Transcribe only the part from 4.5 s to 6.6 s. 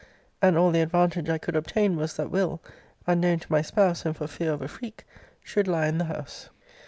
of a freak, should lie in the house.